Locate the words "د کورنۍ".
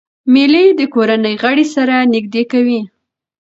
0.79-1.35